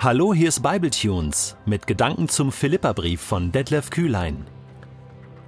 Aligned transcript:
Hallo, 0.00 0.32
hier 0.32 0.46
ist 0.46 0.62
Bibletunes 0.62 1.56
mit 1.66 1.88
Gedanken 1.88 2.28
zum 2.28 2.52
Philipperbrief 2.52 3.20
von 3.20 3.50
Detlef 3.50 3.90
Kühlein. 3.90 4.46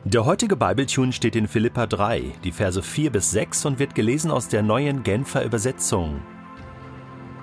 Der 0.02 0.24
heutige 0.24 0.56
Bibletune 0.56 1.12
steht 1.12 1.36
in 1.36 1.46
Philippa 1.46 1.86
3, 1.86 2.32
die 2.42 2.50
Verse 2.50 2.82
4 2.82 3.12
bis 3.12 3.30
6 3.30 3.66
und 3.66 3.78
wird 3.78 3.94
gelesen 3.94 4.32
aus 4.32 4.48
der 4.48 4.64
neuen 4.64 5.04
Genfer 5.04 5.44
Übersetzung. 5.44 6.20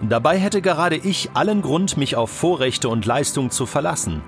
Dabei 0.01 0.37
hätte 0.37 0.61
gerade 0.61 0.97
ich 0.97 1.29
allen 1.33 1.61
Grund, 1.61 1.95
mich 1.95 2.17
auf 2.17 2.29
Vorrechte 2.29 2.89
und 2.89 3.05
Leistung 3.05 3.51
zu 3.51 3.65
verlassen. 3.65 4.21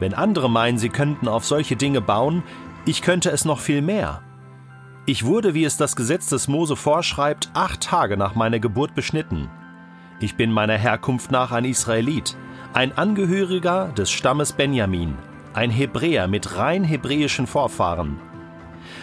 Wenn 0.00 0.12
andere 0.12 0.50
meinen, 0.50 0.78
sie 0.78 0.88
könnten 0.88 1.28
auf 1.28 1.44
solche 1.44 1.76
Dinge 1.76 2.00
bauen, 2.00 2.42
ich 2.86 3.02
könnte 3.02 3.30
es 3.30 3.44
noch 3.44 3.60
viel 3.60 3.82
mehr. 3.82 4.20
Ich 5.06 5.24
wurde, 5.24 5.54
wie 5.54 5.62
es 5.62 5.76
das 5.76 5.94
Gesetz 5.94 6.28
des 6.28 6.48
Mose 6.48 6.74
vorschreibt, 6.74 7.50
acht 7.54 7.82
Tage 7.82 8.16
nach 8.16 8.34
meiner 8.34 8.58
Geburt 8.58 8.96
beschnitten. 8.96 9.48
Ich 10.18 10.36
bin 10.36 10.50
meiner 10.50 10.78
Herkunft 10.78 11.30
nach 11.30 11.52
ein 11.52 11.66
Israelit, 11.66 12.36
ein 12.72 12.96
Angehöriger 12.96 13.88
des 13.88 14.10
Stammes 14.10 14.54
Benjamin, 14.54 15.14
ein 15.52 15.70
Hebräer 15.70 16.26
mit 16.26 16.56
rein 16.56 16.84
hebräischen 16.84 17.46
Vorfahren. 17.46 18.18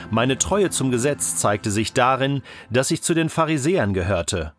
Meine 0.09 0.39
Treue 0.39 0.71
zum 0.71 0.89
Gesetz 0.89 1.37
zeigte 1.37 1.69
sich 1.69 1.93
darin, 1.93 2.41
dass 2.71 2.89
ich 2.89 3.03
zu 3.03 3.13
den 3.13 3.29
Pharisäern 3.29 3.93
gehörte. 3.93 4.53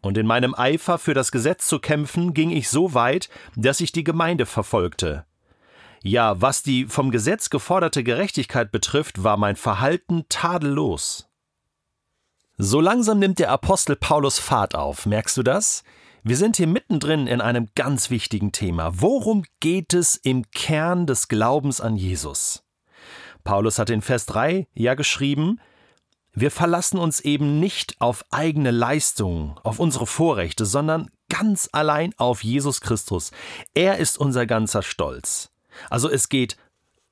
Und 0.00 0.16
in 0.16 0.26
meinem 0.26 0.54
Eifer 0.54 0.96
für 0.96 1.12
das 1.12 1.30
Gesetz 1.30 1.66
zu 1.66 1.78
kämpfen, 1.78 2.32
ging 2.32 2.50
ich 2.50 2.70
so 2.70 2.94
weit, 2.94 3.28
dass 3.54 3.80
ich 3.80 3.92
die 3.92 4.04
Gemeinde 4.04 4.46
verfolgte. 4.46 5.26
Ja, 6.02 6.40
was 6.40 6.62
die 6.62 6.86
vom 6.86 7.10
Gesetz 7.10 7.50
geforderte 7.50 8.02
Gerechtigkeit 8.02 8.70
betrifft, 8.70 9.24
war 9.24 9.36
mein 9.36 9.56
Verhalten 9.56 10.24
tadellos. 10.30 11.27
So 12.60 12.80
langsam 12.80 13.20
nimmt 13.20 13.38
der 13.38 13.52
Apostel 13.52 13.94
Paulus 13.94 14.40
Fahrt 14.40 14.74
auf, 14.74 15.06
merkst 15.06 15.36
du 15.36 15.44
das? 15.44 15.84
Wir 16.24 16.36
sind 16.36 16.56
hier 16.56 16.66
mittendrin 16.66 17.28
in 17.28 17.40
einem 17.40 17.68
ganz 17.76 18.10
wichtigen 18.10 18.50
Thema. 18.50 19.00
Worum 19.00 19.44
geht 19.60 19.94
es 19.94 20.16
im 20.16 20.50
Kern 20.50 21.06
des 21.06 21.28
Glaubens 21.28 21.80
an 21.80 21.94
Jesus? 21.94 22.64
Paulus 23.44 23.78
hat 23.78 23.90
in 23.90 24.02
Vers 24.02 24.26
3 24.26 24.66
ja 24.74 24.94
geschrieben, 24.94 25.60
wir 26.32 26.50
verlassen 26.50 26.98
uns 26.98 27.20
eben 27.20 27.60
nicht 27.60 27.94
auf 28.00 28.24
eigene 28.32 28.72
Leistungen, 28.72 29.54
auf 29.62 29.78
unsere 29.78 30.08
Vorrechte, 30.08 30.66
sondern 30.66 31.12
ganz 31.28 31.68
allein 31.70 32.12
auf 32.16 32.42
Jesus 32.42 32.80
Christus. 32.80 33.30
Er 33.74 33.98
ist 33.98 34.18
unser 34.18 34.46
ganzer 34.46 34.82
Stolz. 34.82 35.52
Also 35.90 36.10
es 36.10 36.28
geht 36.28 36.56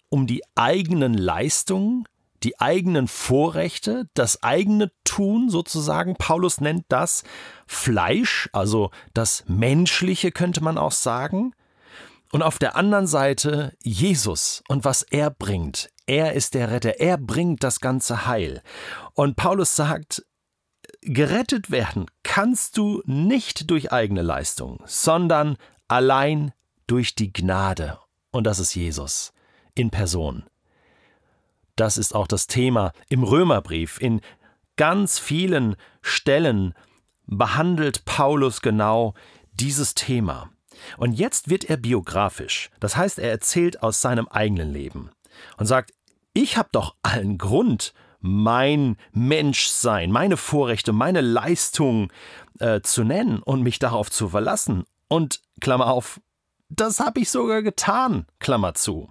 um 0.08 0.27
die 0.27 0.42
eigenen 0.56 1.14
Leistungen, 1.14 2.05
die 2.47 2.61
eigenen 2.61 3.08
Vorrechte, 3.08 4.08
das 4.14 4.44
eigene 4.44 4.92
Tun 5.02 5.50
sozusagen. 5.50 6.14
Paulus 6.14 6.61
nennt 6.61 6.84
das 6.88 7.25
Fleisch, 7.66 8.48
also 8.53 8.92
das 9.14 9.42
Menschliche 9.48 10.30
könnte 10.30 10.62
man 10.62 10.78
auch 10.78 10.92
sagen. 10.92 11.55
Und 12.30 12.42
auf 12.42 12.61
der 12.61 12.77
anderen 12.77 13.08
Seite 13.08 13.77
Jesus 13.83 14.62
und 14.69 14.84
was 14.84 15.03
er 15.03 15.30
bringt. 15.30 15.91
Er 16.06 16.34
ist 16.34 16.55
der 16.55 16.70
Retter, 16.70 17.00
er 17.00 17.19
bringt 17.19 17.64
das 17.64 17.80
ganze 17.80 18.27
Heil. 18.27 18.62
Und 19.14 19.34
Paulus 19.34 19.75
sagt, 19.75 20.25
gerettet 21.00 21.72
werden 21.72 22.06
kannst 22.22 22.77
du 22.77 23.03
nicht 23.06 23.72
durch 23.72 23.91
eigene 23.91 24.22
Leistung, 24.22 24.84
sondern 24.86 25.56
allein 25.88 26.53
durch 26.86 27.16
die 27.16 27.33
Gnade. 27.33 27.98
Und 28.31 28.44
das 28.44 28.60
ist 28.60 28.77
Jesus 28.77 29.33
in 29.75 29.91
Person. 29.91 30.44
Das 31.77 31.98
ist 31.98 32.14
auch 32.14 32.27
das 32.27 32.46
Thema 32.46 32.92
im 33.08 33.22
Römerbrief. 33.22 34.00
In 34.00 34.20
ganz 34.77 35.19
vielen 35.19 35.77
Stellen 36.02 36.74
behandelt 37.27 38.05
Paulus 38.05 38.62
genau 38.62 39.14
dieses 39.52 39.94
Thema. 39.94 40.50
Und 40.97 41.12
jetzt 41.12 41.48
wird 41.48 41.64
er 41.64 41.77
biografisch. 41.77 42.70
Das 42.80 42.97
heißt, 42.97 43.19
er 43.19 43.30
erzählt 43.30 43.82
aus 43.82 44.00
seinem 44.00 44.28
eigenen 44.28 44.72
Leben 44.72 45.10
und 45.56 45.66
sagt, 45.66 45.92
ich 46.34 46.56
habe 46.56 46.69
doch 46.72 46.94
allen 47.03 47.38
Grund, 47.38 47.94
mein 48.20 48.97
Menschsein, 49.12 50.10
meine 50.10 50.36
Vorrechte, 50.36 50.92
meine 50.92 51.20
Leistung 51.20 52.12
äh, 52.59 52.81
zu 52.81 53.04
nennen 53.04 53.41
und 53.42 53.62
mich 53.62 53.78
darauf 53.78 54.10
zu 54.10 54.28
verlassen. 54.28 54.84
Und 55.09 55.41
Klammer 55.60 55.86
auf, 55.86 56.20
das 56.69 57.00
habe 57.00 57.20
ich 57.20 57.31
sogar 57.31 57.62
getan, 57.62 58.26
Klammer 58.38 58.75
zu. 58.75 59.10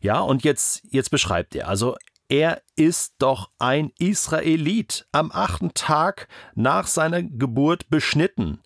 Ja, 0.00 0.20
und 0.20 0.44
jetzt, 0.44 0.82
jetzt 0.90 1.10
beschreibt 1.10 1.54
er, 1.54 1.68
also 1.68 1.96
er 2.28 2.62
ist 2.74 3.14
doch 3.18 3.50
ein 3.58 3.92
Israelit, 3.98 5.06
am 5.12 5.30
achten 5.32 5.74
Tag 5.74 6.28
nach 6.54 6.86
seiner 6.86 7.22
Geburt 7.22 7.90
beschnitten. 7.90 8.60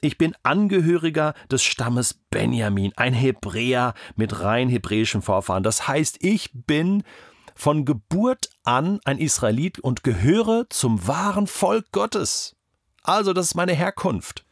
Ich 0.00 0.18
bin 0.18 0.34
Angehöriger 0.42 1.34
des 1.50 1.62
Stammes 1.62 2.14
Benjamin, 2.30 2.92
ein 2.96 3.14
Hebräer 3.14 3.94
mit 4.16 4.40
rein 4.40 4.68
hebräischen 4.68 5.22
Vorfahren. 5.22 5.62
Das 5.62 5.86
heißt, 5.86 6.18
ich 6.20 6.50
bin 6.52 7.04
von 7.54 7.84
Geburt 7.84 8.50
an 8.64 9.00
ein 9.04 9.18
Israelit 9.18 9.78
und 9.78 10.02
gehöre 10.02 10.66
zum 10.70 11.06
wahren 11.06 11.46
Volk 11.46 11.92
Gottes. 11.92 12.56
Also, 13.04 13.32
das 13.32 13.46
ist 13.46 13.54
meine 13.54 13.74
Herkunft. 13.74 14.44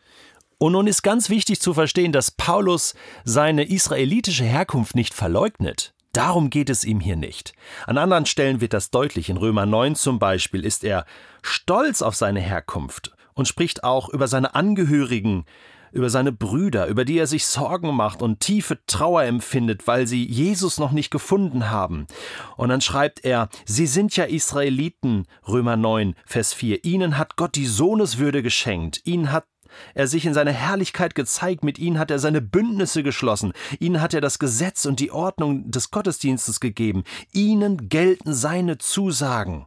Und 0.62 0.72
nun 0.72 0.86
ist 0.86 1.02
ganz 1.02 1.30
wichtig 1.30 1.58
zu 1.58 1.72
verstehen, 1.72 2.12
dass 2.12 2.30
Paulus 2.30 2.94
seine 3.24 3.70
israelitische 3.70 4.44
Herkunft 4.44 4.94
nicht 4.94 5.14
verleugnet. 5.14 5.94
Darum 6.12 6.50
geht 6.50 6.68
es 6.68 6.84
ihm 6.84 7.00
hier 7.00 7.16
nicht. 7.16 7.54
An 7.86 7.96
anderen 7.96 8.26
Stellen 8.26 8.60
wird 8.60 8.74
das 8.74 8.90
deutlich. 8.90 9.30
In 9.30 9.38
Römer 9.38 9.64
9 9.64 9.94
zum 9.94 10.18
Beispiel 10.18 10.66
ist 10.66 10.84
er 10.84 11.06
stolz 11.40 12.02
auf 12.02 12.14
seine 12.14 12.40
Herkunft 12.40 13.12
und 13.32 13.48
spricht 13.48 13.84
auch 13.84 14.10
über 14.10 14.28
seine 14.28 14.54
Angehörigen, 14.54 15.46
über 15.92 16.10
seine 16.10 16.30
Brüder, 16.30 16.88
über 16.88 17.06
die 17.06 17.16
er 17.16 17.26
sich 17.26 17.46
Sorgen 17.46 17.94
macht 17.94 18.20
und 18.20 18.40
tiefe 18.40 18.84
Trauer 18.86 19.22
empfindet, 19.22 19.86
weil 19.86 20.06
sie 20.06 20.26
Jesus 20.26 20.78
noch 20.78 20.92
nicht 20.92 21.10
gefunden 21.10 21.70
haben. 21.70 22.06
Und 22.58 22.68
dann 22.68 22.82
schreibt 22.82 23.24
er, 23.24 23.48
sie 23.64 23.86
sind 23.86 24.14
ja 24.14 24.24
Israeliten, 24.24 25.26
Römer 25.48 25.78
9, 25.78 26.16
Vers 26.26 26.52
4. 26.52 26.84
Ihnen 26.84 27.16
hat 27.16 27.36
Gott 27.36 27.54
die 27.54 27.66
Sohneswürde 27.66 28.42
geschenkt, 28.42 29.00
ihnen 29.06 29.32
hat 29.32 29.46
er 29.94 30.06
sich 30.06 30.26
in 30.26 30.34
seiner 30.34 30.52
Herrlichkeit 30.52 31.14
gezeigt, 31.14 31.64
mit 31.64 31.78
ihnen 31.78 31.98
hat 31.98 32.10
er 32.10 32.18
seine 32.18 32.40
Bündnisse 32.40 33.02
geschlossen, 33.02 33.52
ihnen 33.78 34.00
hat 34.00 34.14
er 34.14 34.20
das 34.20 34.38
Gesetz 34.38 34.86
und 34.86 35.00
die 35.00 35.10
Ordnung 35.10 35.70
des 35.70 35.90
Gottesdienstes 35.90 36.60
gegeben, 36.60 37.04
ihnen 37.32 37.88
gelten 37.88 38.34
seine 38.34 38.78
Zusagen. 38.78 39.66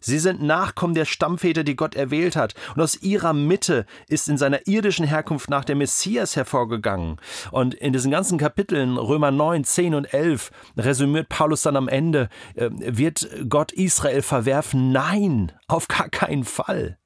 Sie 0.00 0.18
sind 0.18 0.42
Nachkommen 0.42 0.94
der 0.94 1.04
Stammväter, 1.04 1.64
die 1.64 1.76
Gott 1.76 1.94
erwählt 1.94 2.36
hat, 2.36 2.54
und 2.74 2.82
aus 2.82 3.02
ihrer 3.02 3.32
Mitte 3.32 3.86
ist 4.08 4.28
in 4.28 4.38
seiner 4.38 4.66
irdischen 4.66 5.06
Herkunft 5.06 5.50
nach 5.50 5.64
der 5.64 5.76
Messias 5.76 6.36
hervorgegangen. 6.36 7.16
Und 7.50 7.74
in 7.74 7.92
diesen 7.92 8.10
ganzen 8.10 8.38
Kapiteln, 8.38 8.96
Römer 8.96 9.30
9, 9.30 9.64
10 9.64 9.94
und 9.94 10.12
11, 10.12 10.50
resümiert 10.76 11.28
Paulus 11.28 11.62
dann 11.62 11.76
am 11.76 11.88
Ende, 11.88 12.28
äh, 12.54 12.70
wird 12.72 13.28
Gott 13.48 13.72
Israel 13.72 14.22
verwerfen? 14.22 14.92
Nein, 14.92 15.52
auf 15.66 15.88
gar 15.88 16.08
keinen 16.08 16.44
Fall. 16.44 16.97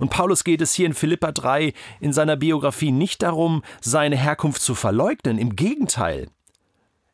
Und 0.00 0.10
Paulus 0.10 0.44
geht 0.44 0.60
es 0.60 0.74
hier 0.74 0.86
in 0.86 0.94
Philippa 0.94 1.32
3 1.32 1.72
in 2.00 2.12
seiner 2.12 2.36
Biografie 2.36 2.92
nicht 2.92 3.22
darum, 3.22 3.62
seine 3.80 4.16
Herkunft 4.16 4.62
zu 4.62 4.74
verleugnen, 4.74 5.38
im 5.38 5.56
Gegenteil. 5.56 6.28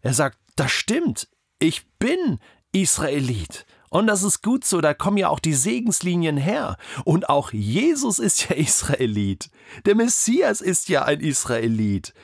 Er 0.02 0.14
sagt, 0.14 0.38
das 0.56 0.70
stimmt, 0.70 1.28
ich 1.58 1.86
bin 1.98 2.38
Israelit. 2.72 3.66
Und 3.90 4.06
das 4.06 4.22
ist 4.22 4.42
gut 4.42 4.64
so, 4.64 4.80
da 4.80 4.94
kommen 4.94 5.16
ja 5.16 5.28
auch 5.28 5.40
die 5.40 5.54
Segenslinien 5.54 6.36
her. 6.36 6.76
Und 7.04 7.28
auch 7.28 7.52
Jesus 7.52 8.18
ist 8.18 8.48
ja 8.48 8.56
Israelit. 8.56 9.50
Der 9.84 9.96
Messias 9.96 10.60
ist 10.60 10.88
ja 10.88 11.04
ein 11.04 11.20
Israelit. 11.20 12.14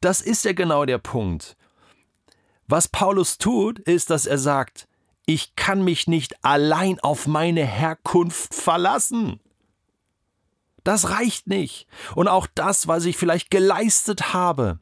Das 0.00 0.20
ist 0.20 0.44
ja 0.44 0.52
genau 0.52 0.84
der 0.84 0.98
Punkt. 0.98 1.56
Was 2.66 2.88
Paulus 2.88 3.38
tut, 3.38 3.78
ist, 3.78 4.10
dass 4.10 4.26
er 4.26 4.38
sagt, 4.38 4.88
ich 5.26 5.54
kann 5.54 5.82
mich 5.82 6.06
nicht 6.06 6.44
allein 6.44 6.98
auf 7.00 7.26
meine 7.26 7.64
Herkunft 7.64 8.54
verlassen. 8.54 9.40
Das 10.86 11.10
reicht 11.10 11.48
nicht. 11.48 11.88
Und 12.14 12.28
auch 12.28 12.46
das, 12.54 12.86
was 12.86 13.06
ich 13.06 13.16
vielleicht 13.16 13.50
geleistet 13.50 14.32
habe 14.32 14.78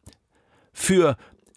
für 0.75 1.17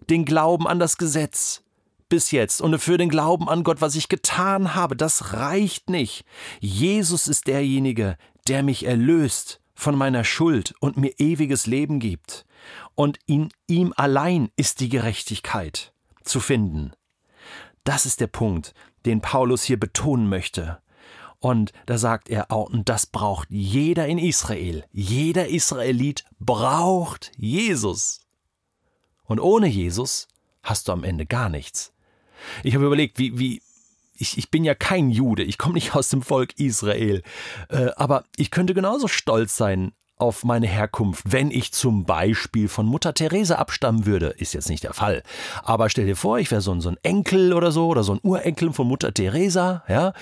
den 0.09 0.23
Glauben 0.23 0.69
an 0.69 0.79
das 0.79 0.97
Gesetz 0.97 1.63
bis 2.07 2.31
jetzt 2.31 2.61
und 2.61 2.79
für 2.79 2.97
den 2.97 3.09
Glauben 3.09 3.49
an 3.49 3.65
Gott, 3.65 3.81
was 3.81 3.95
ich 3.95 4.07
getan 4.07 4.73
habe, 4.73 4.95
das 4.95 5.33
reicht 5.33 5.89
nicht. 5.89 6.23
Jesus 6.61 7.27
ist 7.27 7.47
derjenige, 7.47 8.15
der 8.47 8.63
mich 8.63 8.85
erlöst 8.85 9.59
von 9.75 9.97
meiner 9.97 10.23
Schuld 10.23 10.73
und 10.79 10.95
mir 10.95 11.11
ewiges 11.17 11.67
Leben 11.67 11.99
gibt. 11.99 12.45
Und 12.95 13.19
in 13.25 13.49
ihm 13.67 13.94
allein 13.97 14.49
ist 14.55 14.79
die 14.79 14.88
Gerechtigkeit 14.88 15.91
zu 16.23 16.39
finden. 16.39 16.94
Das 17.83 18.05
ist 18.05 18.21
der 18.21 18.27
Punkt, 18.27 18.73
den 19.05 19.19
Paulus 19.19 19.63
hier 19.63 19.77
betonen 19.77 20.29
möchte. 20.29 20.79
Und 21.39 21.71
da 21.85 21.97
sagt 21.97 22.29
er 22.29 22.51
auch, 22.51 22.69
und 22.69 22.89
das 22.89 23.05
braucht 23.05 23.49
jeder 23.51 24.07
in 24.07 24.17
Israel. 24.17 24.85
Jeder 24.91 25.47
Israelit 25.47 26.25
braucht 26.39 27.31
Jesus. 27.37 28.21
Und 29.23 29.39
ohne 29.39 29.67
Jesus 29.67 30.27
hast 30.63 30.87
du 30.87 30.93
am 30.93 31.03
Ende 31.03 31.25
gar 31.25 31.49
nichts. 31.49 31.93
Ich 32.63 32.73
habe 32.75 32.85
überlegt, 32.85 33.19
wie, 33.19 33.37
wie, 33.37 33.61
ich, 34.15 34.37
ich 34.37 34.49
bin 34.49 34.63
ja 34.63 34.73
kein 34.73 35.09
Jude, 35.09 35.43
ich 35.43 35.57
komme 35.57 35.75
nicht 35.75 35.95
aus 35.95 36.09
dem 36.09 36.21
Volk 36.21 36.59
Israel, 36.59 37.21
äh, 37.69 37.89
aber 37.95 38.23
ich 38.35 38.51
könnte 38.51 38.73
genauso 38.73 39.07
stolz 39.07 39.57
sein 39.57 39.93
auf 40.17 40.43
meine 40.43 40.67
Herkunft, 40.67 41.23
wenn 41.27 41.51
ich 41.51 41.71
zum 41.71 42.03
Beispiel 42.05 42.67
von 42.67 42.85
Mutter 42.85 43.13
Therese 43.13 43.57
abstammen 43.57 44.05
würde. 44.05 44.27
Ist 44.37 44.53
jetzt 44.53 44.69
nicht 44.69 44.83
der 44.83 44.93
Fall. 44.93 45.23
Aber 45.63 45.89
stell 45.89 46.05
dir 46.05 46.15
vor, 46.15 46.39
ich 46.39 46.49
wäre 46.49 46.61
so, 46.61 46.71
ein, 46.71 46.81
so 46.81 46.89
ein 46.89 46.97
Enkel 47.03 47.53
oder 47.53 47.71
so 47.71 47.87
oder 47.87 48.03
so 48.03 48.13
ein 48.13 48.19
Urenkel 48.23 48.73
von 48.73 48.87
Mutter 48.87 49.13
Theresa, 49.13 49.83
ja. 49.87 50.13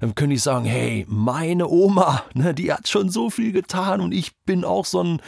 Dann 0.00 0.14
könnte 0.14 0.34
ich 0.34 0.42
sagen, 0.42 0.64
hey, 0.64 1.06
meine 1.08 1.68
Oma, 1.68 2.24
ne, 2.34 2.54
die 2.54 2.72
hat 2.72 2.88
schon 2.88 3.10
so 3.10 3.30
viel 3.30 3.52
getan 3.52 4.00
und 4.00 4.12
ich 4.12 4.36
bin 4.44 4.64
auch 4.64 4.84
so 4.84 5.02
ein, 5.02 5.22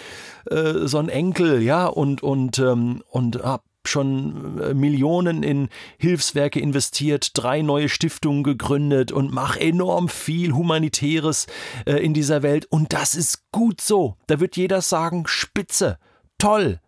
äh, 0.50 0.86
so 0.86 0.98
ein 0.98 1.08
Enkel, 1.08 1.62
ja, 1.62 1.86
und, 1.86 2.22
und, 2.22 2.58
ähm, 2.58 3.02
und 3.10 3.42
hab 3.42 3.62
schon 3.86 4.60
äh, 4.60 4.74
Millionen 4.74 5.42
in 5.42 5.68
Hilfswerke 5.98 6.60
investiert, 6.60 7.30
drei 7.34 7.62
neue 7.62 7.88
Stiftungen 7.88 8.42
gegründet 8.42 9.12
und 9.12 9.32
mache 9.32 9.60
enorm 9.60 10.08
viel 10.08 10.52
Humanitäres 10.52 11.46
äh, 11.86 11.96
in 11.96 12.14
dieser 12.14 12.42
Welt. 12.42 12.66
Und 12.66 12.92
das 12.92 13.14
ist 13.14 13.50
gut 13.52 13.80
so. 13.80 14.16
Da 14.26 14.40
wird 14.40 14.56
jeder 14.56 14.82
sagen, 14.82 15.24
spitze, 15.26 15.98
toll. 16.38 16.80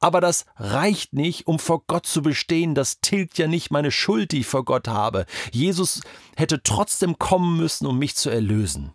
Aber 0.00 0.20
das 0.20 0.46
reicht 0.56 1.12
nicht, 1.12 1.46
um 1.46 1.60
vor 1.60 1.84
Gott 1.86 2.06
zu 2.06 2.22
bestehen. 2.22 2.74
Das 2.74 3.00
tilgt 3.00 3.38
ja 3.38 3.46
nicht 3.46 3.70
meine 3.70 3.92
Schuld, 3.92 4.32
die 4.32 4.40
ich 4.40 4.46
vor 4.46 4.64
Gott 4.64 4.88
habe. 4.88 5.26
Jesus 5.52 6.00
hätte 6.36 6.62
trotzdem 6.64 7.20
kommen 7.20 7.56
müssen, 7.56 7.86
um 7.86 7.98
mich 7.98 8.16
zu 8.16 8.28
erlösen. 8.28 8.92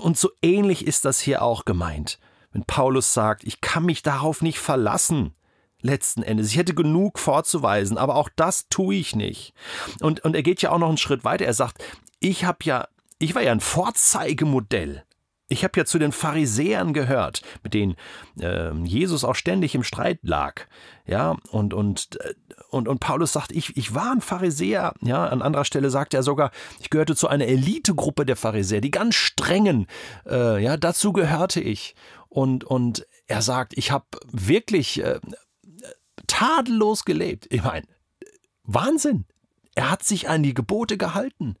Und 0.00 0.16
so 0.16 0.30
ähnlich 0.40 0.86
ist 0.86 1.04
das 1.04 1.20
hier 1.20 1.42
auch 1.42 1.66
gemeint. 1.66 2.18
Wenn 2.52 2.64
Paulus 2.64 3.12
sagt, 3.12 3.44
ich 3.44 3.60
kann 3.60 3.84
mich 3.84 4.02
darauf 4.02 4.40
nicht 4.40 4.58
verlassen 4.58 5.34
letzten 5.82 6.22
Endes. 6.22 6.48
Ich 6.48 6.56
hätte 6.56 6.74
genug 6.74 7.18
vorzuweisen, 7.18 7.98
aber 7.98 8.16
auch 8.16 8.28
das 8.34 8.68
tue 8.68 8.94
ich 8.94 9.14
nicht. 9.14 9.52
Und, 10.00 10.24
und 10.24 10.34
er 10.34 10.42
geht 10.42 10.62
ja 10.62 10.70
auch 10.70 10.78
noch 10.78 10.88
einen 10.88 10.98
Schritt 10.98 11.24
weiter. 11.24 11.44
Er 11.44 11.54
sagt, 11.54 11.82
ich 12.20 12.44
habe 12.44 12.58
ja, 12.64 12.88
ich 13.18 13.34
war 13.34 13.42
ja 13.42 13.52
ein 13.52 13.60
Vorzeigemodell. 13.60 15.04
Ich 15.48 15.64
habe 15.64 15.78
ja 15.78 15.84
zu 15.84 15.98
den 15.98 16.12
Pharisäern 16.12 16.94
gehört, 16.94 17.42
mit 17.62 17.74
denen 17.74 17.96
äh, 18.40 18.72
Jesus 18.84 19.22
auch 19.22 19.34
ständig 19.34 19.74
im 19.74 19.82
Streit 19.82 20.20
lag. 20.22 20.62
Ja, 21.06 21.36
und, 21.50 21.74
und, 21.74 22.18
äh, 22.20 22.32
und, 22.70 22.88
und 22.88 23.00
Paulus 23.00 23.34
sagt, 23.34 23.52
ich, 23.52 23.76
ich 23.76 23.94
war 23.94 24.12
ein 24.12 24.22
Pharisäer. 24.22 24.94
Ja, 25.02 25.26
an 25.26 25.42
anderer 25.42 25.66
Stelle 25.66 25.90
sagt 25.90 26.14
er 26.14 26.22
sogar, 26.22 26.52
ich 26.80 26.88
gehörte 26.88 27.14
zu 27.14 27.28
einer 27.28 27.46
Elitegruppe 27.46 28.24
der 28.24 28.36
Pharisäer, 28.36 28.80
die 28.80 28.90
ganz 28.90 29.14
strengen. 29.14 29.88
Äh, 30.26 30.62
ja, 30.62 30.78
dazu 30.78 31.12
gehörte 31.12 31.60
ich. 31.60 31.96
Und, 32.30 32.64
und 32.64 33.06
er 33.26 33.42
sagt, 33.42 33.76
ich 33.76 33.90
habe 33.90 34.06
wirklich 34.30 35.04
äh, 35.04 35.20
tadellos 36.42 37.04
gelebt. 37.04 37.46
Ich 37.50 37.62
meine, 37.62 37.86
Wahnsinn. 38.64 39.26
Er 39.74 39.90
hat 39.90 40.02
sich 40.02 40.28
an 40.28 40.42
die 40.42 40.54
Gebote 40.54 40.98
gehalten. 40.98 41.56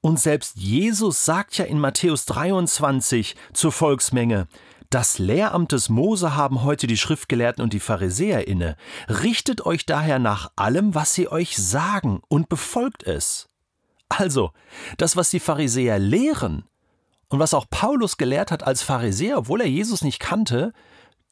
Und 0.00 0.18
selbst 0.18 0.56
Jesus 0.56 1.24
sagt 1.24 1.56
ja 1.56 1.64
in 1.64 1.78
Matthäus 1.78 2.26
23 2.26 3.36
zur 3.52 3.70
Volksmenge, 3.70 4.48
das 4.90 5.18
Lehramt 5.18 5.72
des 5.72 5.88
Mose 5.88 6.36
haben 6.36 6.62
heute 6.62 6.86
die 6.86 6.96
Schriftgelehrten 6.96 7.62
und 7.62 7.72
die 7.72 7.80
Pharisäer 7.80 8.46
inne. 8.48 8.76
Richtet 9.08 9.66
euch 9.66 9.86
daher 9.86 10.18
nach 10.18 10.50
allem, 10.56 10.94
was 10.94 11.14
sie 11.14 11.28
euch 11.28 11.56
sagen, 11.56 12.20
und 12.28 12.48
befolgt 12.48 13.02
es. 13.02 13.48
Also, 14.08 14.52
das, 14.98 15.16
was 15.16 15.30
die 15.30 15.40
Pharisäer 15.40 15.98
lehren 15.98 16.64
und 17.28 17.40
was 17.40 17.54
auch 17.54 17.66
Paulus 17.68 18.16
gelehrt 18.16 18.50
hat 18.50 18.62
als 18.62 18.82
Pharisäer, 18.82 19.38
obwohl 19.38 19.62
er 19.62 19.68
Jesus 19.68 20.02
nicht 20.02 20.20
kannte, 20.20 20.72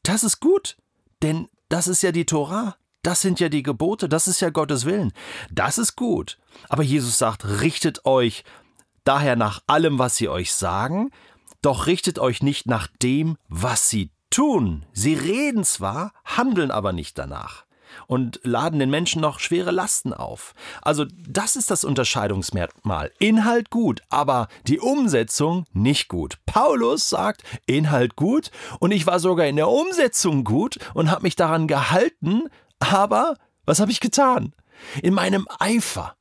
das 0.03 0.23
ist 0.23 0.39
gut, 0.39 0.77
denn 1.21 1.47
das 1.69 1.87
ist 1.87 2.03
ja 2.03 2.11
die 2.11 2.25
Tora. 2.25 2.75
Das 3.03 3.21
sind 3.21 3.39
ja 3.39 3.49
die 3.49 3.63
Gebote, 3.63 4.09
das 4.09 4.27
ist 4.27 4.39
ja 4.39 4.49
Gottes 4.49 4.85
Willen. 4.85 5.11
Das 5.51 5.77
ist 5.77 5.95
gut. 5.95 6.39
Aber 6.69 6.83
Jesus 6.83 7.17
sagt, 7.17 7.45
richtet 7.45 8.05
euch 8.05 8.43
daher 9.03 9.35
nach 9.35 9.61
allem, 9.67 9.99
was 9.99 10.15
sie 10.15 10.29
euch 10.29 10.53
sagen, 10.53 11.11
doch 11.61 11.85
richtet 11.85 12.17
euch 12.17 12.41
nicht 12.41 12.65
nach 12.65 12.87
dem, 13.01 13.37
was 13.49 13.89
sie 13.89 14.09
tun. 14.29 14.85
Sie 14.93 15.13
reden 15.13 15.63
zwar, 15.63 16.13
handeln 16.25 16.71
aber 16.71 16.93
nicht 16.93 17.17
danach 17.17 17.65
und 18.07 18.39
laden 18.43 18.79
den 18.79 18.89
Menschen 18.89 19.21
noch 19.21 19.39
schwere 19.39 19.71
Lasten 19.71 20.13
auf. 20.13 20.53
Also 20.81 21.05
das 21.27 21.55
ist 21.55 21.71
das 21.71 21.83
Unterscheidungsmerkmal. 21.83 23.11
Inhalt 23.19 23.69
gut, 23.69 24.01
aber 24.09 24.47
die 24.67 24.79
Umsetzung 24.79 25.65
nicht 25.73 26.07
gut. 26.07 26.37
Paulus 26.45 27.09
sagt, 27.09 27.43
Inhalt 27.65 28.15
gut 28.15 28.51
und 28.79 28.91
ich 28.91 29.07
war 29.07 29.19
sogar 29.19 29.45
in 29.45 29.55
der 29.55 29.69
Umsetzung 29.69 30.43
gut 30.43 30.79
und 30.93 31.11
habe 31.11 31.23
mich 31.23 31.35
daran 31.35 31.67
gehalten, 31.67 32.49
aber 32.91 33.37
was 33.65 33.79
habe 33.79 33.91
ich 33.91 33.99
getan? 33.99 34.53
In 35.01 35.13
meinem 35.13 35.47
Eifer, 35.59 36.15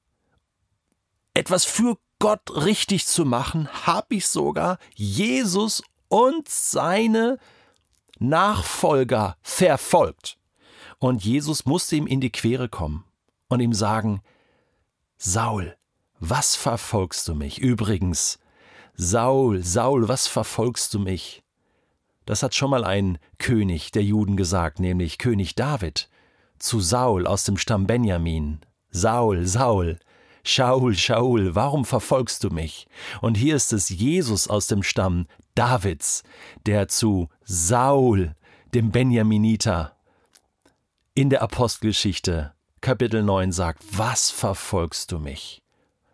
etwas 1.35 1.65
für 1.65 1.99
Gott 2.19 2.65
richtig 2.65 3.07
zu 3.07 3.25
machen, 3.25 3.69
habe 3.87 4.15
ich 4.15 4.29
sogar 4.29 4.79
Jesus 4.95 5.83
und 6.09 6.49
seine 6.49 7.39
Nachfolger 8.19 9.37
verfolgt. 9.43 10.39
Und 10.99 11.25
Jesus 11.25 11.67
musste 11.67 11.97
ihm 11.97 12.07
in 12.07 12.21
die 12.21 12.31
Quere 12.31 12.69
kommen 12.69 13.05
und 13.49 13.61
ihm 13.61 13.73
sagen, 13.73 14.23
Saul, 15.17 15.77
was 16.21 16.55
verfolgst 16.55 17.27
du 17.27 17.35
mich? 17.35 17.59
Übrigens, 17.59 18.39
Saul, 18.95 19.65
Saul, 19.65 20.07
was 20.07 20.29
verfolgst 20.29 20.95
du 20.95 21.01
mich? 21.01 21.43
Das 22.25 22.45
hat 22.45 22.55
schon 22.55 22.71
mal 22.71 22.85
ein 22.85 23.19
König 23.39 23.91
der 23.91 24.05
Juden 24.05 24.37
gesagt, 24.37 24.79
nämlich 24.79 25.19
König 25.19 25.57
David, 25.57 26.09
zu 26.63 26.81
Saul 26.81 27.27
aus 27.27 27.45
dem 27.45 27.57
Stamm 27.59 27.87
Benjamin. 27.87 28.61
Saul, 28.91 29.47
Saul, 29.47 29.99
Shaul, 30.45 30.95
Shaul, 30.95 31.55
warum 31.55 31.85
verfolgst 31.85 32.45
du 32.45 32.51
mich? 32.51 32.87
Und 33.21 33.37
hier 33.37 33.57
ist 33.57 33.73
es 33.73 33.89
Jesus 33.89 34.49
aus 34.49 34.67
dem 34.69 34.83
Stamm 34.83 35.27
Davids, 35.55 36.23
der 36.67 36.89
zu 36.89 37.29
Saul, 37.45 38.35
dem 38.75 38.91
Benjaminiter, 38.91 39.97
in 41.15 41.31
der 41.31 41.43
Apostelgeschichte 41.43 42.55
Kapitel 42.81 43.23
9 43.23 43.53
sagt, 43.53 43.85
was 43.97 44.31
verfolgst 44.31 45.13
du 45.13 45.19
mich? 45.19 45.63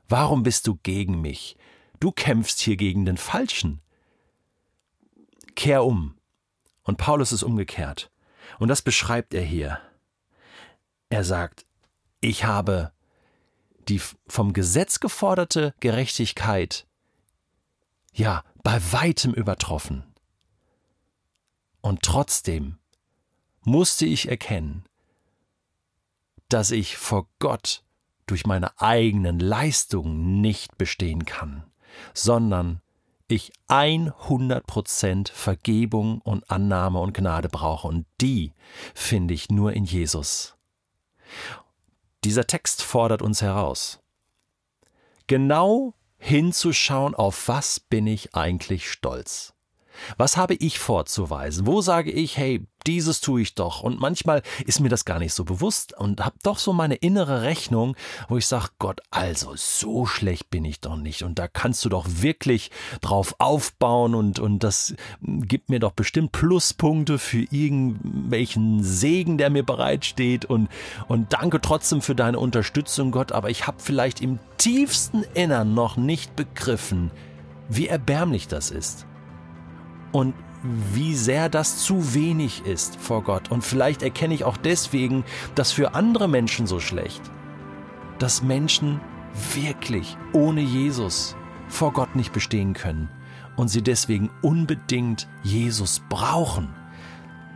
Warum 0.08 0.42
bist 0.42 0.66
du 0.66 0.78
gegen 0.82 1.20
mich? 1.20 1.56
Du 2.00 2.10
kämpfst 2.12 2.60
hier 2.60 2.76
gegen 2.76 3.04
den 3.04 3.16
Falschen. 3.16 3.80
Kehr 5.54 5.84
um. 5.84 6.16
Und 6.82 6.98
Paulus 6.98 7.32
ist 7.32 7.42
umgekehrt. 7.42 8.10
Und 8.58 8.68
das 8.68 8.82
beschreibt 8.82 9.34
er 9.34 9.42
hier. 9.42 9.80
Er 11.10 11.24
sagt, 11.24 11.64
ich 12.20 12.44
habe 12.44 12.92
die 13.88 14.00
vom 14.26 14.52
Gesetz 14.52 15.00
geforderte 15.00 15.74
Gerechtigkeit 15.80 16.86
ja 18.12 18.44
bei 18.62 18.80
weitem 18.92 19.32
übertroffen. 19.32 20.04
Und 21.80 22.02
trotzdem 22.02 22.78
musste 23.62 24.04
ich 24.04 24.28
erkennen, 24.28 24.84
dass 26.48 26.70
ich 26.70 26.96
vor 26.96 27.28
Gott 27.38 27.82
durch 28.26 28.46
meine 28.46 28.78
eigenen 28.80 29.38
Leistungen 29.38 30.40
nicht 30.40 30.76
bestehen 30.76 31.24
kann, 31.24 31.64
sondern 32.12 32.82
ich 33.28 33.52
100% 33.68 35.32
Vergebung 35.32 36.20
und 36.20 36.50
Annahme 36.50 37.00
und 37.00 37.14
Gnade 37.14 37.48
brauche 37.48 37.88
und 37.88 38.06
die 38.20 38.52
finde 38.94 39.34
ich 39.34 39.50
nur 39.50 39.72
in 39.72 39.84
Jesus. 39.84 40.57
Dieser 42.24 42.46
Text 42.46 42.82
fordert 42.82 43.22
uns 43.22 43.42
heraus, 43.42 44.00
genau 45.26 45.94
hinzuschauen, 46.18 47.14
auf 47.14 47.48
was 47.48 47.80
bin 47.80 48.06
ich 48.06 48.34
eigentlich 48.34 48.90
stolz. 48.90 49.54
Was 50.16 50.36
habe 50.36 50.54
ich 50.54 50.78
vorzuweisen? 50.78 51.66
Wo 51.66 51.80
sage 51.80 52.10
ich, 52.10 52.36
hey, 52.36 52.66
dieses 52.86 53.20
tue 53.20 53.42
ich 53.42 53.54
doch. 53.54 53.82
Und 53.82 54.00
manchmal 54.00 54.42
ist 54.64 54.80
mir 54.80 54.88
das 54.88 55.04
gar 55.04 55.18
nicht 55.18 55.34
so 55.34 55.44
bewusst 55.44 55.96
und 55.96 56.24
habe 56.24 56.36
doch 56.42 56.58
so 56.58 56.72
meine 56.72 56.94
innere 56.94 57.42
Rechnung, 57.42 57.96
wo 58.28 58.38
ich 58.38 58.46
sage, 58.46 58.68
Gott, 58.78 59.00
also 59.10 59.52
so 59.56 60.06
schlecht 60.06 60.50
bin 60.50 60.64
ich 60.64 60.80
doch 60.80 60.96
nicht. 60.96 61.22
Und 61.22 61.38
da 61.38 61.48
kannst 61.48 61.84
du 61.84 61.88
doch 61.88 62.06
wirklich 62.08 62.70
drauf 63.00 63.34
aufbauen 63.38 64.14
und, 64.14 64.38
und 64.38 64.64
das 64.64 64.94
gibt 65.20 65.68
mir 65.68 65.80
doch 65.80 65.92
bestimmt 65.92 66.32
Pluspunkte 66.32 67.18
für 67.18 67.44
irgendwelchen 67.50 68.82
Segen, 68.82 69.38
der 69.38 69.50
mir 69.50 69.64
bereitsteht. 69.64 70.44
Und, 70.44 70.68
und 71.08 71.32
danke 71.32 71.60
trotzdem 71.60 72.00
für 72.00 72.14
deine 72.14 72.38
Unterstützung, 72.38 73.10
Gott. 73.10 73.32
Aber 73.32 73.50
ich 73.50 73.66
habe 73.66 73.78
vielleicht 73.80 74.22
im 74.22 74.38
tiefsten 74.56 75.24
Innern 75.34 75.74
noch 75.74 75.96
nicht 75.96 76.36
begriffen, 76.36 77.10
wie 77.68 77.88
erbärmlich 77.88 78.48
das 78.48 78.70
ist 78.70 79.07
und 80.12 80.34
wie 80.62 81.14
sehr 81.14 81.48
das 81.48 81.78
zu 81.78 82.14
wenig 82.14 82.64
ist 82.66 82.96
vor 82.96 83.22
Gott. 83.22 83.50
Und 83.50 83.62
vielleicht 83.62 84.02
erkenne 84.02 84.34
ich 84.34 84.44
auch 84.44 84.56
deswegen 84.56 85.24
das 85.54 85.72
für 85.72 85.94
andere 85.94 86.28
Menschen 86.28 86.66
so 86.66 86.80
schlecht, 86.80 87.22
dass 88.18 88.42
Menschen 88.42 89.00
wirklich 89.54 90.16
ohne 90.32 90.60
Jesus 90.60 91.36
vor 91.68 91.92
Gott 91.92 92.16
nicht 92.16 92.32
bestehen 92.32 92.74
können 92.74 93.08
und 93.56 93.68
sie 93.68 93.82
deswegen 93.82 94.30
unbedingt 94.42 95.28
Jesus 95.42 96.00
brauchen. 96.08 96.74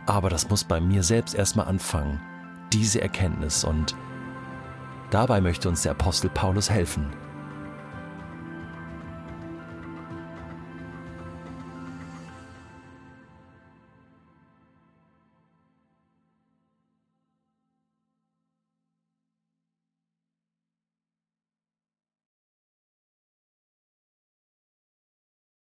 Aber 0.05 0.29
das 0.29 0.49
muss 0.49 0.63
bei 0.63 0.79
mir 0.79 1.03
selbst 1.03 1.33
erstmal 1.33 1.67
anfangen, 1.67 2.21
diese 2.71 3.01
Erkenntnis. 3.01 3.63
Und 3.63 3.95
dabei 5.09 5.41
möchte 5.41 5.69
uns 5.69 5.83
der 5.83 5.93
Apostel 5.93 6.29
Paulus 6.29 6.69
helfen. 6.69 7.07